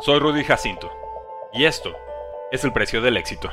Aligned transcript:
Soy 0.00 0.18
Rudy 0.18 0.42
Jacinto 0.42 0.90
y 1.52 1.64
esto 1.64 1.94
es 2.50 2.64
el 2.64 2.72
precio 2.72 3.00
del 3.02 3.16
éxito. 3.16 3.52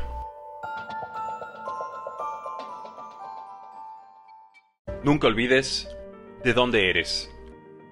Nunca 5.03 5.27
olvides 5.27 5.95
de 6.43 6.53
dónde 6.53 6.89
eres. 6.89 7.29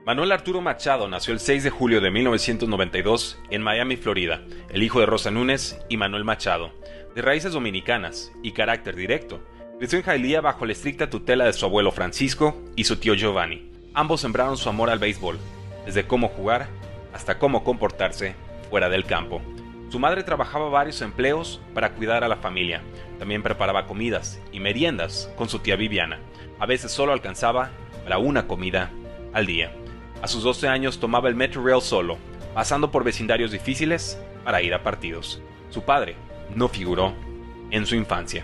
Manuel 0.07 0.31
Arturo 0.31 0.61
Machado 0.61 1.07
nació 1.07 1.33
el 1.33 1.39
6 1.39 1.65
de 1.65 1.69
julio 1.69 2.01
de 2.01 2.09
1992 2.09 3.37
en 3.51 3.61
Miami, 3.61 3.95
Florida, 3.95 4.41
el 4.69 4.81
hijo 4.81 5.01
de 5.01 5.05
Rosa 5.05 5.29
Núñez 5.29 5.77
y 5.87 5.97
Manuel 5.97 6.23
Machado, 6.23 6.71
de 7.13 7.21
raíces 7.21 7.51
dominicanas 7.51 8.31
y 8.41 8.53
carácter 8.53 8.95
directo. 8.95 9.43
Creció 9.77 9.99
en 9.99 10.05
Jailía 10.05 10.41
bajo 10.41 10.65
la 10.65 10.71
estricta 10.71 11.11
tutela 11.11 11.45
de 11.45 11.53
su 11.53 11.65
abuelo 11.65 11.91
Francisco 11.91 12.59
y 12.75 12.85
su 12.85 12.95
tío 12.95 13.13
Giovanni. 13.13 13.71
Ambos 13.93 14.21
sembraron 14.21 14.57
su 14.57 14.67
amor 14.67 14.89
al 14.89 14.99
béisbol, 14.99 15.37
desde 15.85 16.07
cómo 16.07 16.29
jugar 16.29 16.69
hasta 17.13 17.39
cómo 17.39 17.63
comportarse 17.63 18.35
fuera 18.69 18.89
del 18.89 19.05
campo. 19.05 19.41
Su 19.89 19.99
madre 19.99 20.23
trabajaba 20.23 20.69
varios 20.69 21.01
empleos 21.01 21.61
para 21.73 21.93
cuidar 21.93 22.23
a 22.23 22.27
la 22.27 22.35
familia. 22.35 22.81
También 23.19 23.41
preparaba 23.41 23.87
comidas 23.87 24.41
y 24.51 24.59
meriendas 24.59 25.31
con 25.37 25.47
su 25.47 25.59
tía 25.59 25.77
Viviana. 25.77 26.19
A 26.59 26.65
veces 26.65 26.91
solo 26.91 27.13
alcanzaba 27.13 27.69
para 28.03 28.17
una 28.17 28.47
comida 28.47 28.91
al 29.33 29.45
día. 29.45 29.71
A 30.21 30.27
sus 30.27 30.43
12 30.43 30.67
años 30.67 30.99
tomaba 30.99 31.29
el 31.29 31.35
Metro 31.35 31.63
Rail 31.63 31.81
solo, 31.81 32.17
pasando 32.53 32.91
por 32.91 33.03
vecindarios 33.03 33.51
difíciles 33.51 34.19
para 34.43 34.61
ir 34.61 34.73
a 34.73 34.83
partidos. 34.83 35.41
Su 35.69 35.83
padre 35.83 36.15
no 36.55 36.67
figuró 36.67 37.13
en 37.71 37.85
su 37.85 37.95
infancia. 37.95 38.43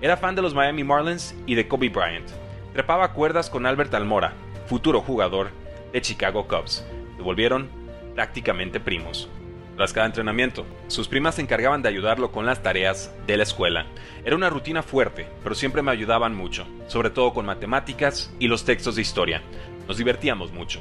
Era 0.00 0.16
fan 0.16 0.34
de 0.34 0.42
los 0.42 0.54
Miami 0.54 0.84
Marlins 0.84 1.34
y 1.46 1.54
de 1.54 1.66
Kobe 1.66 1.88
Bryant. 1.88 2.28
Trepaba 2.72 3.12
cuerdas 3.12 3.48
con 3.48 3.64
Albert 3.64 3.94
Almora, 3.94 4.34
futuro 4.66 5.00
jugador 5.00 5.50
de 5.92 6.00
Chicago 6.02 6.46
Cubs. 6.46 6.86
Se 7.16 7.22
volvieron 7.22 7.70
prácticamente 8.16 8.80
primos. 8.80 9.28
Tras 9.76 9.92
cada 9.92 10.06
entrenamiento, 10.06 10.64
sus 10.88 11.06
primas 11.06 11.34
se 11.34 11.42
encargaban 11.42 11.82
de 11.82 11.90
ayudarlo 11.90 12.32
con 12.32 12.46
las 12.46 12.62
tareas 12.62 13.14
de 13.26 13.36
la 13.36 13.42
escuela. 13.42 13.84
Era 14.24 14.34
una 14.34 14.48
rutina 14.48 14.82
fuerte, 14.82 15.26
pero 15.42 15.54
siempre 15.54 15.82
me 15.82 15.90
ayudaban 15.90 16.34
mucho, 16.34 16.66
sobre 16.86 17.10
todo 17.10 17.34
con 17.34 17.44
matemáticas 17.44 18.32
y 18.38 18.48
los 18.48 18.64
textos 18.64 18.96
de 18.96 19.02
historia. 19.02 19.42
Nos 19.86 19.98
divertíamos 19.98 20.50
mucho. 20.50 20.80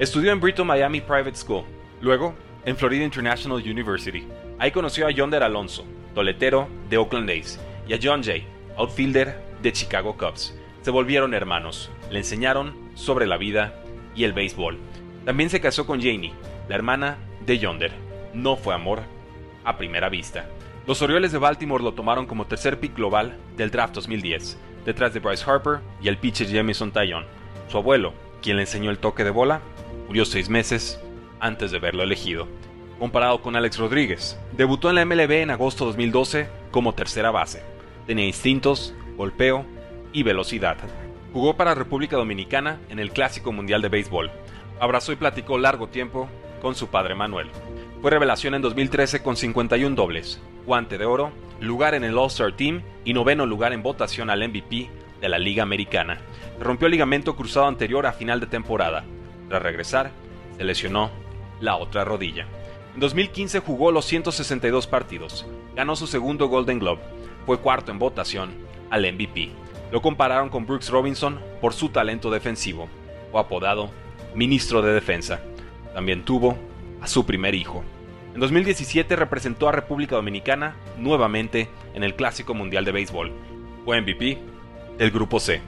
Estudió 0.00 0.32
en 0.32 0.40
Brito 0.40 0.64
Miami 0.64 1.00
Private 1.00 1.36
School, 1.36 1.64
luego 2.00 2.34
en 2.64 2.76
Florida 2.76 3.04
International 3.04 3.62
University. 3.62 4.26
Ahí 4.58 4.72
conoció 4.72 5.06
a 5.06 5.12
Yonder 5.12 5.44
Alonso, 5.44 5.84
toletero 6.12 6.66
de 6.90 6.96
Oakland 6.96 7.30
A's, 7.30 7.60
y 7.86 7.94
a 7.94 7.98
John 8.02 8.24
Jay, 8.24 8.44
outfielder 8.76 9.38
de 9.62 9.72
Chicago 9.72 10.16
Cubs. 10.16 10.52
Se 10.80 10.90
volvieron 10.90 11.32
hermanos, 11.32 11.92
le 12.10 12.18
enseñaron 12.18 12.74
sobre 12.94 13.28
la 13.28 13.36
vida 13.36 13.72
y 14.16 14.24
el 14.24 14.32
béisbol. 14.32 14.80
También 15.24 15.48
se 15.48 15.60
casó 15.60 15.86
con 15.86 16.00
Janie, 16.00 16.32
la 16.68 16.74
hermana 16.74 17.18
de 17.44 17.58
Yonder 17.58 17.92
no 18.34 18.56
fue 18.56 18.74
amor 18.74 19.02
a 19.64 19.76
primera 19.76 20.08
vista. 20.08 20.46
Los 20.86 21.02
Orioles 21.02 21.32
de 21.32 21.38
Baltimore 21.38 21.84
lo 21.84 21.94
tomaron 21.94 22.26
como 22.26 22.46
tercer 22.46 22.80
pick 22.80 22.96
global 22.96 23.36
del 23.56 23.70
draft 23.70 23.94
2010, 23.94 24.58
detrás 24.84 25.14
de 25.14 25.20
Bryce 25.20 25.44
Harper 25.48 25.80
y 26.00 26.08
el 26.08 26.18
pitcher 26.18 26.48
Jamison 26.50 26.90
Taillon. 26.90 27.24
Su 27.68 27.78
abuelo, 27.78 28.12
quien 28.42 28.56
le 28.56 28.62
enseñó 28.62 28.90
el 28.90 28.98
toque 28.98 29.24
de 29.24 29.30
bola, 29.30 29.60
murió 30.06 30.24
seis 30.24 30.48
meses 30.48 31.00
antes 31.40 31.70
de 31.70 31.78
verlo 31.78 32.02
elegido. 32.02 32.48
Comparado 32.98 33.42
con 33.42 33.56
Alex 33.56 33.78
Rodríguez, 33.78 34.38
debutó 34.56 34.88
en 34.88 34.96
la 34.96 35.04
MLB 35.04 35.30
en 35.42 35.50
agosto 35.50 35.84
2012 35.84 36.48
como 36.70 36.94
tercera 36.94 37.30
base. 37.30 37.62
Tenía 38.06 38.26
instintos, 38.26 38.94
golpeo 39.16 39.64
y 40.12 40.22
velocidad. 40.22 40.76
Jugó 41.32 41.56
para 41.56 41.74
República 41.74 42.16
Dominicana 42.16 42.78
en 42.88 42.98
el 42.98 43.10
Clásico 43.10 43.52
Mundial 43.52 43.82
de 43.82 43.88
Béisbol. 43.88 44.30
Abrazó 44.80 45.12
y 45.12 45.16
platicó 45.16 45.58
largo 45.58 45.88
tiempo 45.88 46.28
con 46.62 46.76
su 46.76 46.86
padre 46.86 47.16
Manuel. 47.16 47.48
Fue 48.00 48.10
revelación 48.10 48.54
en 48.54 48.62
2013 48.62 49.22
con 49.22 49.36
51 49.36 49.94
dobles, 49.96 50.40
guante 50.64 50.96
de 50.96 51.04
oro, 51.04 51.32
lugar 51.60 51.94
en 51.94 52.04
el 52.04 52.16
All-Star 52.16 52.56
Team 52.56 52.82
y 53.04 53.12
noveno 53.12 53.44
lugar 53.44 53.72
en 53.72 53.82
votación 53.82 54.30
al 54.30 54.48
MVP 54.48 54.88
de 55.20 55.28
la 55.28 55.38
Liga 55.38 55.64
Americana. 55.64 56.20
Rompió 56.60 56.86
el 56.86 56.92
ligamento 56.92 57.34
cruzado 57.36 57.66
anterior 57.66 58.06
a 58.06 58.12
final 58.12 58.38
de 58.40 58.46
temporada. 58.46 59.04
Tras 59.48 59.62
regresar, 59.62 60.12
se 60.56 60.64
lesionó 60.64 61.10
la 61.60 61.76
otra 61.76 62.04
rodilla. 62.04 62.46
En 62.94 63.00
2015 63.00 63.58
jugó 63.60 63.90
los 63.90 64.04
162 64.04 64.86
partidos, 64.86 65.46
ganó 65.74 65.96
su 65.96 66.06
segundo 66.06 66.46
Golden 66.46 66.78
Globe, 66.78 67.02
fue 67.44 67.58
cuarto 67.58 67.90
en 67.90 67.98
votación 67.98 68.52
al 68.90 69.10
MVP. 69.12 69.50
Lo 69.90 70.00
compararon 70.00 70.48
con 70.48 70.66
Brooks 70.66 70.90
Robinson 70.90 71.40
por 71.60 71.74
su 71.74 71.88
talento 71.88 72.30
defensivo. 72.30 72.88
Fue 73.30 73.40
apodado 73.40 73.90
Ministro 74.34 74.80
de 74.80 74.92
Defensa. 74.92 75.40
También 75.94 76.24
tuvo 76.24 76.56
a 77.00 77.06
su 77.06 77.26
primer 77.26 77.54
hijo. 77.54 77.84
En 78.34 78.40
2017 78.40 79.14
representó 79.16 79.68
a 79.68 79.72
República 79.72 80.16
Dominicana 80.16 80.76
nuevamente 80.96 81.68
en 81.94 82.02
el 82.02 82.14
Clásico 82.14 82.54
Mundial 82.54 82.84
de 82.84 82.92
Béisbol. 82.92 83.30
Fue 83.84 84.00
MVP 84.00 84.38
del 84.96 85.10
Grupo 85.10 85.38
C. 85.38 85.60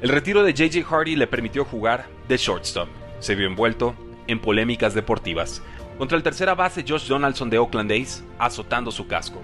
El 0.00 0.10
retiro 0.10 0.44
de 0.44 0.52
JJ 0.52 0.84
Hardy 0.84 1.16
le 1.16 1.26
permitió 1.26 1.64
jugar 1.64 2.06
de 2.28 2.36
shortstop. 2.36 2.88
Se 3.18 3.34
vio 3.34 3.46
envuelto 3.46 3.94
en 4.26 4.38
polémicas 4.38 4.94
deportivas. 4.94 5.62
Contra 5.98 6.16
el 6.16 6.22
tercera 6.22 6.54
base 6.54 6.84
Josh 6.86 7.08
Donaldson 7.08 7.50
de 7.50 7.58
Oakland 7.58 7.90
A's, 7.90 8.22
azotando 8.38 8.90
su 8.90 9.06
casco. 9.06 9.40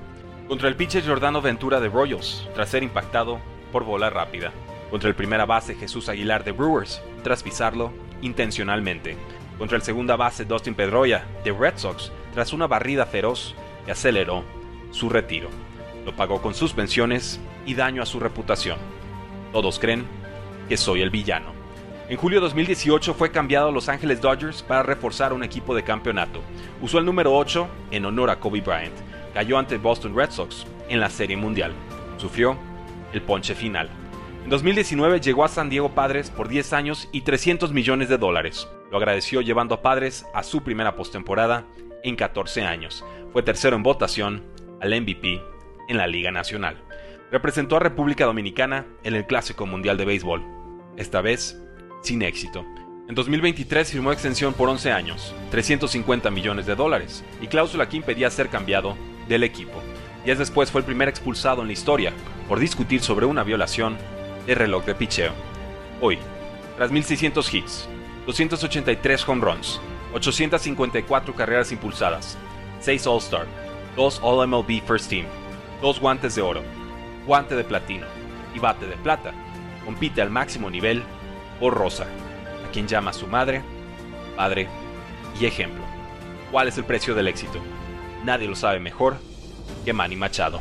Contra 0.47 0.69
el 0.69 0.77
pitcher 0.77 1.05
Jordano 1.07 1.41
Ventura 1.41 1.81
de 1.81 1.89
Royals, 1.89 2.49
tras 2.55 2.69
ser 2.69 2.83
impactado 2.83 3.41
por 3.73 3.85
bola 3.85 4.11
rápida. 4.11 4.53
Contra 4.91 5.09
el 5.09 5.15
primera 5.15 5.47
base 5.47 5.75
Jesús 5.75 6.09
Aguilar 6.09 6.45
de 6.45 6.53
Brewers, 6.53 7.01
tras 7.23 7.43
pisarlo 7.43 7.93
intencionalmente 8.21 9.17
contra 9.61 9.77
el 9.77 9.83
segunda 9.83 10.17
base 10.17 10.47
Dustin 10.47 10.75
Pedroia 10.75 11.27
de 11.45 11.53
Red 11.53 11.75
Sox 11.77 12.11
tras 12.33 12.55
una 12.55 12.67
barrida 12.67 13.05
feroz 13.05 13.55
que 13.85 13.93
aceleró 13.93 14.43
su 14.91 15.11
retiro. 15.11 15.51
Lo 16.07 16.17
pagó 16.17 16.41
con 16.41 16.55
suspensiones 16.55 17.39
y 17.67 17.75
daño 17.75 18.03
a 18.03 18.07
su 18.07 18.19
reputación. 18.19 18.79
Todos 19.53 19.79
creen 19.79 20.07
que 20.67 20.79
soy 20.79 21.03
el 21.03 21.11
villano. 21.11 21.53
En 22.09 22.17
julio 22.17 22.41
de 22.41 22.47
2018 22.47 23.13
fue 23.13 23.31
cambiado 23.31 23.69
a 23.69 23.71
Los 23.71 23.91
Angeles 23.91 24.23
Dodgers 24.23 24.63
para 24.63 24.83
reforzar 24.83 25.35
un 25.35 25.45
equipo 25.45 25.75
de 25.75 25.85
campeonato. 25.85 26.41
Usó 26.81 26.99
el 26.99 27.05
número 27.05 27.37
8 27.37 27.69
en 27.91 28.07
honor 28.07 28.31
a 28.31 28.41
Kobe 28.41 28.63
Bryant. 28.63 28.97
Cayó 29.35 29.59
ante 29.59 29.77
Boston 29.77 30.17
Red 30.17 30.31
Sox 30.31 30.67
en 30.89 31.01
la 31.01 31.11
Serie 31.11 31.37
Mundial. 31.37 31.75
Sufrió 32.17 32.57
el 33.13 33.21
ponche 33.21 33.55
final. 33.55 33.91
En 34.43 34.49
2019 34.49 35.21
llegó 35.21 35.45
a 35.45 35.49
San 35.49 35.69
Diego 35.69 35.91
Padres 35.91 36.31
por 36.31 36.49
10 36.49 36.73
años 36.73 37.11
y 37.13 37.21
300 37.21 37.73
millones 37.73 38.09
de 38.09 38.17
dólares. 38.17 38.67
Lo 38.91 38.99
agradeció 38.99 39.41
llevando 39.41 39.77
a 39.77 39.83
Padres 39.83 40.27
a 40.35 40.43
su 40.43 40.63
primera 40.63 40.97
postemporada 40.97 41.67
en 42.03 42.17
14 42.17 42.63
años. 42.63 43.05
Fue 43.33 43.43
tercero 43.43 43.77
en 43.77 43.83
votación 43.83 44.45
al 44.81 45.01
MVP 45.01 45.41
en 45.89 45.97
la 45.97 46.07
Liga 46.07 46.31
Nacional. 46.31 46.77
Representó 47.31 47.77
a 47.77 47.81
República 47.81 48.25
Dominicana 48.25 48.87
en 49.05 49.15
el 49.15 49.27
Clásico 49.27 49.67
Mundial 49.67 49.97
de 49.97 50.05
Béisbol, 50.05 50.43
esta 50.97 51.21
vez 51.21 51.61
sin 52.03 52.23
éxito. 52.23 52.65
En 53.09 53.15
2023 53.15 53.91
firmó 53.91 54.13
extensión 54.13 54.55
por 54.55 54.69
11 54.69 54.93
años, 54.93 55.35
350 55.51 56.31
millones 56.31 56.67
de 56.67 56.75
dólares, 56.75 57.25
y 57.41 57.47
cláusula 57.47 57.89
que 57.89 57.97
impedía 57.97 58.31
ser 58.31 58.49
cambiado 58.49 58.97
del 59.29 59.45
equipo. 59.45 59.83
Días 60.25 60.39
después 60.39 60.71
fue 60.71 60.81
el 60.81 60.85
primer 60.85 61.09
expulsado 61.09 61.63
en 61.63 61.69
la 61.69 61.73
historia 61.73 62.13
por 62.49 62.59
discutir 62.59 63.01
sobre 63.01 63.27
una 63.27 63.43
violación 63.43 63.97
de 64.47 64.55
reloj 64.55 64.85
de 64.85 64.95
picheo. 64.95 65.33
Hoy, 66.01 66.19
tras 66.77 66.91
1600 66.91 67.55
hits, 67.55 67.89
283 68.27 69.29
home 69.29 69.41
runs, 69.41 69.81
854 70.13 71.35
carreras 71.35 71.73
impulsadas, 71.73 72.37
6 72.81 73.07
All-Star, 73.07 73.47
2 73.97 74.21
All-MLB 74.23 74.83
First 74.87 75.09
Team, 75.11 75.27
2 75.81 76.01
guantes 76.01 76.35
de 76.35 76.43
oro, 76.43 76.63
guante 77.27 77.55
de 77.55 77.65
platino 77.65 78.07
y 78.55 78.59
bate 78.59 78.87
de 78.87 78.97
plata. 78.97 79.33
Compite 79.85 80.21
al 80.23 80.31
máximo 80.31 80.71
nivel 80.71 81.03
por 81.59 81.75
Rosa, 81.75 82.07
a 82.67 82.71
quien 82.71 82.87
llama 82.87 83.13
su 83.13 83.27
madre, 83.27 83.63
padre 84.37 84.69
y 85.41 85.47
ejemplo. 85.47 85.83
¿Cuál 86.51 86.69
es 86.69 86.79
el 86.79 86.85
precio 86.85 87.15
del 87.15 87.29
éxito? 87.29 87.59
Nadie 88.25 88.49
lo 88.49 88.57
sabe 88.57 88.81
mejor 88.81 89.17
que 89.85 89.93
Manny 89.93 90.17
Machado. 90.17 90.61